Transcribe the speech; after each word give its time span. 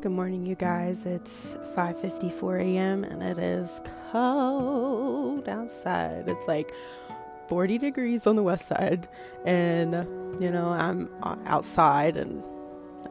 Good 0.00 0.12
morning, 0.12 0.44
you 0.44 0.54
guys. 0.54 1.06
It's 1.06 1.56
5:54 1.74 2.60
a.m. 2.60 3.04
and 3.04 3.22
it 3.22 3.38
is 3.38 3.80
cold 4.12 5.48
outside. 5.48 6.24
It's 6.28 6.46
like 6.46 6.72
40 7.48 7.78
degrees 7.78 8.26
on 8.26 8.36
the 8.36 8.42
west 8.42 8.68
side, 8.68 9.08
and 9.46 9.92
you 10.42 10.50
know 10.50 10.68
I'm 10.68 11.08
outside 11.46 12.16
and 12.16 12.42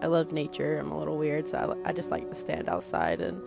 I 0.02 0.08
love 0.08 0.32
nature. 0.32 0.78
I'm 0.78 0.92
a 0.92 0.98
little 0.98 1.18
weird, 1.18 1.48
so 1.48 1.78
I, 1.84 1.90
I 1.90 1.94
just 1.94 2.12
like 2.12 2.30
to 2.30 2.36
stand 2.36 2.70
outside 2.70 3.22
and 3.22 3.42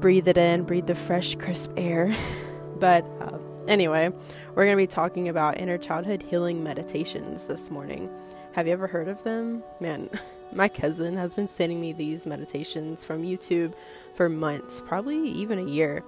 breathe 0.00 0.26
it 0.28 0.38
in, 0.38 0.64
breathe 0.64 0.86
the 0.86 0.94
fresh, 0.94 1.34
crisp 1.34 1.70
air. 1.76 2.14
but 2.78 3.06
uh, 3.20 3.38
anyway, 3.68 4.10
we're 4.54 4.64
gonna 4.64 4.76
be 4.76 4.86
talking 4.86 5.28
about 5.28 5.58
inner 5.58 5.78
childhood 5.78 6.22
healing 6.22 6.62
meditations 6.62 7.46
this 7.46 7.70
morning. 7.70 8.10
Have 8.52 8.66
you 8.66 8.72
ever 8.74 8.86
heard 8.86 9.08
of 9.08 9.22
them? 9.24 9.62
Man. 9.80 10.10
My 10.54 10.68
cousin 10.68 11.16
has 11.16 11.32
been 11.32 11.48
sending 11.48 11.80
me 11.80 11.94
these 11.94 12.26
meditations 12.26 13.02
from 13.02 13.22
YouTube 13.22 13.72
for 14.14 14.28
months, 14.28 14.82
probably 14.86 15.26
even 15.30 15.58
a 15.58 15.64
year. 15.64 16.04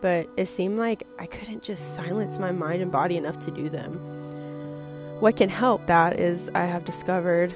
But 0.00 0.28
it 0.36 0.46
seemed 0.46 0.78
like 0.78 1.06
I 1.20 1.26
couldn't 1.26 1.62
just 1.62 1.94
silence 1.94 2.36
my 2.36 2.50
mind 2.50 2.82
and 2.82 2.90
body 2.90 3.16
enough 3.16 3.38
to 3.40 3.52
do 3.52 3.68
them. 3.68 3.94
What 5.20 5.36
can 5.36 5.48
help 5.48 5.86
that 5.86 6.18
is 6.18 6.50
I 6.56 6.64
have 6.64 6.84
discovered 6.84 7.54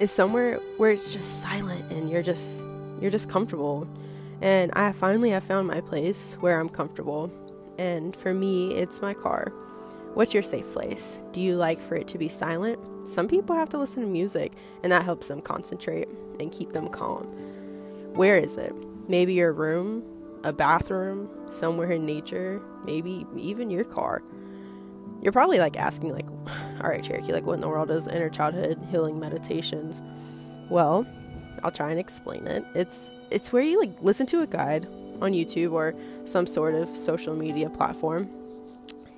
is 0.00 0.10
somewhere 0.10 0.58
where 0.76 0.92
it's 0.92 1.14
just 1.14 1.40
silent 1.40 1.90
and 1.90 2.10
you're 2.10 2.22
just 2.22 2.62
you're 3.00 3.10
just 3.10 3.30
comfortable. 3.30 3.88
And 4.42 4.70
I 4.74 4.92
finally 4.92 5.30
have 5.30 5.44
found 5.44 5.66
my 5.66 5.80
place 5.80 6.34
where 6.40 6.60
I'm 6.60 6.68
comfortable. 6.68 7.32
And 7.78 8.14
for 8.14 8.34
me, 8.34 8.74
it's 8.74 9.00
my 9.00 9.14
car. 9.14 9.50
What's 10.14 10.34
your 10.34 10.42
safe 10.42 10.70
place? 10.72 11.20
Do 11.32 11.40
you 11.40 11.56
like 11.56 11.80
for 11.80 11.94
it 11.94 12.08
to 12.08 12.18
be 12.18 12.28
silent? 12.28 12.78
Some 13.08 13.28
people 13.28 13.54
have 13.54 13.68
to 13.70 13.78
listen 13.78 14.02
to 14.02 14.08
music, 14.08 14.52
and 14.82 14.92
that 14.92 15.04
helps 15.04 15.28
them 15.28 15.40
concentrate 15.40 16.08
and 16.38 16.52
keep 16.52 16.72
them 16.72 16.88
calm. 16.88 17.24
Where 18.14 18.36
is 18.36 18.56
it? 18.56 18.74
Maybe 19.08 19.34
your 19.34 19.52
room, 19.52 20.02
a 20.44 20.52
bathroom, 20.52 21.28
somewhere 21.50 21.92
in 21.92 22.06
nature, 22.06 22.60
maybe 22.84 23.26
even 23.36 23.70
your 23.70 23.84
car. 23.84 24.22
You're 25.22 25.32
probably 25.32 25.58
like 25.58 25.76
asking, 25.76 26.12
like, 26.12 26.28
all 26.82 26.88
right, 26.88 27.02
Cherokee, 27.02 27.32
like, 27.32 27.44
what 27.44 27.54
in 27.54 27.60
the 27.60 27.68
world 27.68 27.90
is 27.90 28.06
inner 28.06 28.30
childhood 28.30 28.78
healing 28.90 29.20
meditations? 29.20 30.02
Well, 30.68 31.06
I'll 31.62 31.72
try 31.72 31.90
and 31.90 32.00
explain 32.00 32.46
it. 32.46 32.64
It's 32.74 33.10
it's 33.30 33.52
where 33.52 33.62
you 33.62 33.78
like 33.78 33.90
listen 34.00 34.26
to 34.26 34.42
a 34.42 34.46
guide 34.46 34.86
on 35.20 35.32
YouTube 35.32 35.72
or 35.72 35.94
some 36.24 36.46
sort 36.46 36.74
of 36.74 36.88
social 36.88 37.34
media 37.34 37.68
platform, 37.70 38.28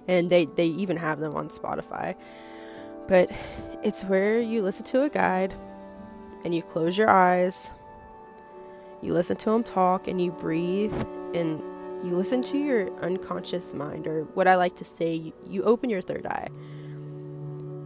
and 0.09 0.31
they 0.31 0.47
they 0.47 0.67
even 0.67 0.97
have 0.97 1.21
them 1.21 1.35
on 1.35 1.49
Spotify 1.49 2.15
but 3.09 3.31
it's 3.83 4.03
where 4.05 4.41
you 4.41 4.63
listen 4.63 4.85
to 4.87 5.03
a 5.03 5.11
guide 5.11 5.55
and 6.45 6.55
you 6.55 6.63
close 6.63 6.97
your 6.97 7.11
eyes, 7.11 7.71
you 9.01 9.13
listen 9.13 9.37
to 9.39 9.51
him 9.51 9.63
talk, 9.63 10.09
and 10.09 10.21
you 10.21 10.31
breathe 10.31 10.95
and 11.35 11.61
you 12.05 12.17
listen 12.17 12.43
to 12.43 12.59
your 12.59 12.97
unconscious 13.01 13.75
mind, 13.75 14.07
or 14.07 14.25
what 14.35 14.49
I 14.49 14.57
like 14.57 14.77
to 14.77 14.85
say, 14.85 15.33
you 15.47 15.63
open 15.63 15.89
your 15.89 16.01
third 16.03 16.27
eye. 16.27 16.49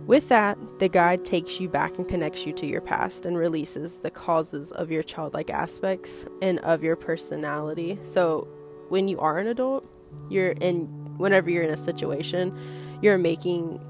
With 0.06 0.28
that, 0.28 0.56
the 0.78 0.88
guide 0.88 1.24
takes 1.24 1.60
you 1.60 1.68
back 1.68 1.98
and 1.98 2.08
connects 2.08 2.46
you 2.46 2.52
to 2.54 2.66
your 2.66 2.80
past 2.80 3.26
and 3.26 3.36
releases 3.36 3.98
the 3.98 4.10
causes 4.10 4.72
of 4.72 4.90
your 4.90 5.02
childlike 5.02 5.50
aspects 5.50 6.24
and 6.40 6.60
of 6.60 6.82
your 6.82 6.96
personality. 6.96 7.98
So, 8.02 8.46
when 8.88 9.08
you 9.08 9.18
are 9.18 9.38
an 9.38 9.48
adult, 9.48 9.84
you're 10.30 10.52
in, 10.52 11.05
whenever 11.16 11.50
you're 11.50 11.62
in 11.62 11.70
a 11.70 11.76
situation, 11.76 12.56
you're 13.02 13.18
making 13.18 13.80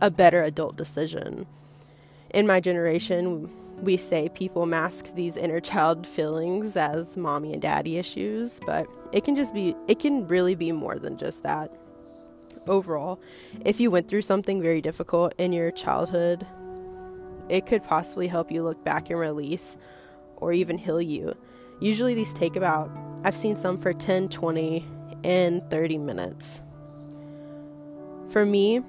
a 0.00 0.10
better 0.10 0.42
adult 0.42 0.76
decision. 0.76 1.46
In 2.30 2.46
my 2.46 2.60
generation, 2.60 3.50
we 3.80 3.96
say 3.96 4.28
people 4.30 4.66
mask 4.66 5.14
these 5.14 5.36
inner 5.36 5.60
child 5.60 6.06
feelings 6.06 6.76
as 6.76 7.16
mommy 7.16 7.52
and 7.52 7.62
daddy 7.62 7.98
issues, 7.98 8.60
but 8.66 8.86
it 9.12 9.24
can 9.24 9.36
just 9.36 9.54
be, 9.54 9.74
it 9.88 9.98
can 9.98 10.26
really 10.26 10.54
be 10.54 10.72
more 10.72 10.98
than 10.98 11.16
just 11.16 11.42
that. 11.42 11.70
Overall, 12.66 13.20
if 13.64 13.78
you 13.78 13.90
went 13.90 14.08
through 14.08 14.22
something 14.22 14.62
very 14.62 14.80
difficult 14.80 15.34
in 15.38 15.52
your 15.52 15.70
childhood, 15.70 16.46
it 17.48 17.66
could 17.66 17.84
possibly 17.84 18.26
help 18.26 18.50
you 18.50 18.62
look 18.62 18.82
back 18.84 19.10
and 19.10 19.18
release 19.18 19.76
or 20.36 20.52
even 20.52 20.78
heal 20.78 21.00
you. 21.00 21.36
Usually, 21.80 22.14
these 22.14 22.32
take 22.32 22.56
about, 22.56 22.90
I've 23.24 23.36
seen 23.36 23.56
some 23.56 23.78
for 23.78 23.92
10, 23.92 24.28
20, 24.28 24.86
and 25.24 25.68
30 25.70 25.98
minutes. 25.98 26.62
For 28.30 28.46
me, 28.46 28.80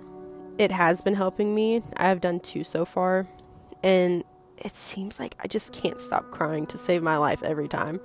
it 0.57 0.71
has 0.71 1.01
been 1.01 1.15
helping 1.15 1.55
me. 1.55 1.81
I 1.97 2.07
have 2.07 2.21
done 2.21 2.39
two 2.39 2.63
so 2.63 2.85
far, 2.85 3.27
and 3.83 4.23
it 4.57 4.75
seems 4.75 5.19
like 5.19 5.35
I 5.39 5.47
just 5.47 5.73
can't 5.73 5.99
stop 5.99 6.29
crying 6.31 6.65
to 6.67 6.77
save 6.77 7.01
my 7.01 7.17
life 7.17 7.41
every 7.43 7.67
time. 7.67 7.99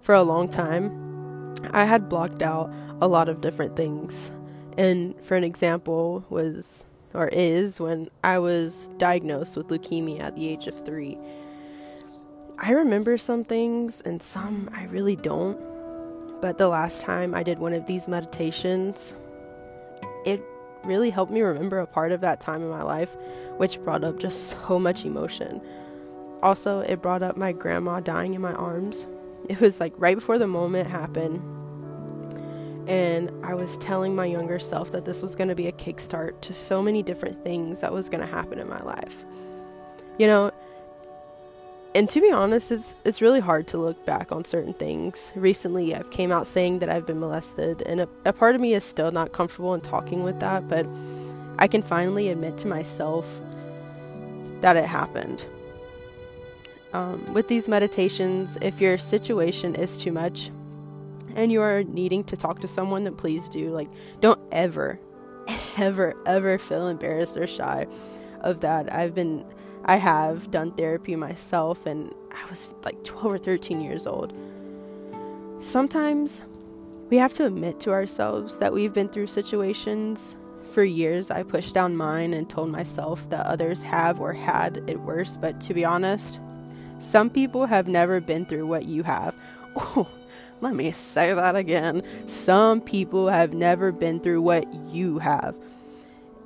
For 0.00 0.14
a 0.14 0.22
long 0.22 0.48
time, 0.48 1.54
I 1.72 1.84
had 1.84 2.08
blocked 2.08 2.42
out 2.42 2.72
a 3.00 3.08
lot 3.08 3.28
of 3.28 3.40
different 3.40 3.76
things. 3.76 4.32
And 4.76 5.14
for 5.24 5.36
an 5.36 5.44
example 5.44 6.24
was 6.30 6.84
or 7.14 7.28
is 7.28 7.80
when 7.80 8.08
I 8.22 8.38
was 8.38 8.90
diagnosed 8.98 9.56
with 9.56 9.68
leukemia 9.68 10.20
at 10.20 10.36
the 10.36 10.48
age 10.48 10.66
of 10.66 10.84
3. 10.84 11.18
I 12.58 12.72
remember 12.72 13.18
some 13.18 13.44
things 13.44 14.00
and 14.02 14.22
some 14.22 14.70
I 14.72 14.84
really 14.84 15.16
don't. 15.16 15.58
But 16.40 16.58
the 16.58 16.68
last 16.68 17.02
time 17.02 17.34
I 17.34 17.42
did 17.42 17.58
one 17.58 17.72
of 17.74 17.86
these 17.86 18.06
meditations, 18.06 19.14
it 20.24 20.40
really 20.84 21.10
helped 21.10 21.32
me 21.32 21.40
remember 21.42 21.80
a 21.80 21.86
part 21.86 22.12
of 22.12 22.20
that 22.20 22.40
time 22.40 22.62
in 22.62 22.68
my 22.68 22.82
life, 22.82 23.16
which 23.56 23.80
brought 23.80 24.04
up 24.04 24.18
just 24.18 24.56
so 24.66 24.78
much 24.78 25.04
emotion. 25.04 25.60
Also, 26.42 26.80
it 26.80 27.02
brought 27.02 27.22
up 27.22 27.36
my 27.36 27.52
grandma 27.52 28.00
dying 28.00 28.34
in 28.34 28.40
my 28.40 28.52
arms. 28.54 29.06
It 29.48 29.60
was 29.60 29.80
like 29.80 29.92
right 29.96 30.14
before 30.14 30.38
the 30.38 30.46
moment 30.46 30.88
happened, 30.88 31.42
and 32.88 33.30
I 33.44 33.54
was 33.54 33.76
telling 33.78 34.14
my 34.14 34.24
younger 34.24 34.58
self 34.58 34.92
that 34.92 35.04
this 35.04 35.22
was 35.22 35.34
going 35.34 35.48
to 35.48 35.54
be 35.54 35.66
a 35.66 35.72
kickstart 35.72 36.40
to 36.42 36.54
so 36.54 36.82
many 36.82 37.02
different 37.02 37.44
things 37.44 37.80
that 37.80 37.92
was 37.92 38.08
going 38.08 38.20
to 38.20 38.26
happen 38.26 38.58
in 38.58 38.68
my 38.68 38.80
life. 38.80 39.24
You 40.18 40.26
know, 40.26 40.52
and 41.94 42.08
to 42.10 42.20
be 42.20 42.30
honest, 42.30 42.70
it's 42.70 42.94
it's 43.04 43.22
really 43.22 43.40
hard 43.40 43.66
to 43.68 43.78
look 43.78 44.04
back 44.04 44.30
on 44.30 44.44
certain 44.44 44.74
things. 44.74 45.32
Recently, 45.34 45.94
I've 45.94 46.10
came 46.10 46.30
out 46.30 46.46
saying 46.46 46.80
that 46.80 46.88
I've 46.88 47.06
been 47.06 47.18
molested, 47.18 47.82
and 47.82 48.00
a, 48.00 48.08
a 48.24 48.32
part 48.32 48.54
of 48.54 48.60
me 48.60 48.74
is 48.74 48.84
still 48.84 49.10
not 49.10 49.32
comfortable 49.32 49.74
in 49.74 49.80
talking 49.80 50.22
with 50.22 50.38
that, 50.40 50.68
but 50.68 50.86
I 51.58 51.66
can 51.66 51.82
finally 51.82 52.28
admit 52.28 52.58
to 52.58 52.68
myself 52.68 53.26
that 54.60 54.76
it 54.76 54.84
happened. 54.84 55.44
Um, 56.92 57.34
with 57.34 57.48
these 57.48 57.68
meditations, 57.68 58.56
if 58.62 58.80
your 58.80 58.96
situation 58.98 59.74
is 59.74 59.96
too 59.96 60.12
much 60.12 60.50
and 61.36 61.52
you 61.52 61.60
are 61.60 61.82
needing 61.84 62.24
to 62.24 62.36
talk 62.36 62.60
to 62.60 62.68
someone, 62.68 63.04
then 63.04 63.14
please 63.14 63.48
do. 63.48 63.70
Like, 63.70 63.88
don't 64.20 64.40
ever, 64.52 64.98
ever, 65.76 66.14
ever 66.26 66.58
feel 66.58 66.88
embarrassed 66.88 67.36
or 67.36 67.46
shy 67.46 67.86
of 68.40 68.60
that. 68.60 68.92
I've 68.92 69.14
been 69.14 69.44
I 69.84 69.96
have 69.96 70.50
done 70.50 70.72
therapy 70.72 71.16
myself, 71.16 71.86
and 71.86 72.12
I 72.30 72.50
was 72.50 72.74
like 72.84 73.02
12 73.04 73.26
or 73.26 73.38
13 73.38 73.80
years 73.80 74.06
old. 74.06 74.32
Sometimes 75.60 76.42
we 77.10 77.16
have 77.16 77.32
to 77.34 77.46
admit 77.46 77.80
to 77.80 77.90
ourselves 77.90 78.58
that 78.58 78.72
we've 78.72 78.92
been 78.92 79.08
through 79.08 79.28
situations. 79.28 80.36
For 80.70 80.84
years, 80.84 81.30
I 81.30 81.42
pushed 81.42 81.72
down 81.72 81.96
mine 81.96 82.34
and 82.34 82.48
told 82.48 82.70
myself 82.70 83.28
that 83.30 83.46
others 83.46 83.80
have 83.80 84.20
or 84.20 84.34
had 84.34 84.84
it 84.86 85.00
worse, 85.00 85.38
but 85.38 85.58
to 85.62 85.72
be 85.72 85.84
honest, 85.86 86.38
some 86.98 87.30
people 87.30 87.64
have 87.64 87.88
never 87.88 88.20
been 88.20 88.44
through 88.44 88.66
what 88.66 88.84
you 88.84 89.02
have. 89.04 89.34
Let 90.60 90.74
me 90.74 90.90
say 90.90 91.32
that 91.32 91.56
again. 91.56 92.02
Some 92.26 92.82
people 92.82 93.28
have 93.28 93.54
never 93.54 93.92
been 93.92 94.20
through 94.20 94.42
what 94.42 94.66
you 94.92 95.18
have. 95.20 95.56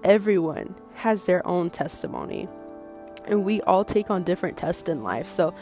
Everyone 0.05 0.75
has 0.95 1.25
their 1.25 1.47
own 1.47 1.71
testimony 1.71 2.49
and 3.27 3.45
we 3.45 3.61
all 3.63 3.85
take 3.85 4.11
on 4.11 4.25
different 4.25 4.57
tests 4.57 4.89
in 4.89 5.03
life. 5.03 5.29
So 5.29 5.55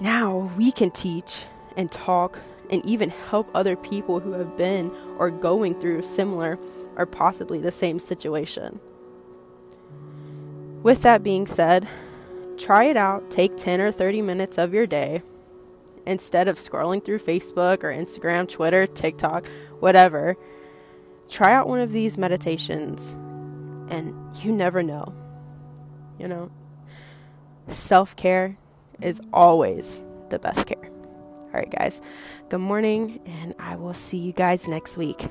now 0.00 0.50
we 0.56 0.72
can 0.72 0.90
teach 0.90 1.46
and 1.76 1.90
talk 1.90 2.38
and 2.70 2.84
even 2.86 3.10
help 3.10 3.48
other 3.54 3.76
people 3.76 4.20
who 4.20 4.32
have 4.32 4.56
been 4.56 4.90
or 5.18 5.30
going 5.30 5.78
through 5.80 6.02
similar 6.02 6.58
or 6.96 7.06
possibly 7.06 7.58
the 7.60 7.72
same 7.72 8.00
situation. 8.00 8.80
With 10.82 11.02
that 11.02 11.22
being 11.22 11.46
said, 11.46 11.86
try 12.56 12.84
it 12.84 12.96
out. 12.96 13.30
Take 13.30 13.56
10 13.56 13.80
or 13.80 13.92
30 13.92 14.22
minutes 14.22 14.58
of 14.58 14.72
your 14.72 14.86
day 14.86 15.22
instead 16.06 16.48
of 16.48 16.56
scrolling 16.56 17.04
through 17.04 17.18
Facebook 17.18 17.82
or 17.82 17.92
Instagram, 17.92 18.48
Twitter, 18.48 18.86
TikTok, 18.86 19.46
whatever. 19.80 20.36
Try 21.28 21.52
out 21.52 21.68
one 21.68 21.80
of 21.80 21.92
these 21.92 22.16
meditations 22.16 23.16
and 23.90 24.14
you 24.36 24.52
never 24.52 24.82
know. 24.82 25.14
You 26.18 26.28
know, 26.28 26.50
self 27.68 28.16
care 28.16 28.56
is 29.02 29.20
always 29.32 30.02
the 30.30 30.38
best 30.38 30.66
care. 30.66 30.84
All 30.86 31.50
right, 31.52 31.70
guys, 31.70 32.00
good 32.48 32.60
morning, 32.60 33.20
and 33.26 33.54
I 33.58 33.76
will 33.76 33.94
see 33.94 34.18
you 34.18 34.32
guys 34.32 34.68
next 34.68 34.96
week. 34.96 35.26